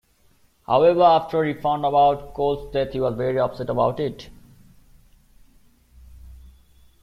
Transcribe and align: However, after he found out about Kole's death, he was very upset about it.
However, 0.65 1.03
after 1.03 1.43
he 1.43 1.53
found 1.53 1.85
out 1.85 1.89
about 1.89 2.33
Kole's 2.33 2.73
death, 2.73 2.93
he 2.93 2.99
was 2.99 3.13
very 3.13 3.37
upset 3.37 3.69
about 3.69 3.99
it. 3.99 4.31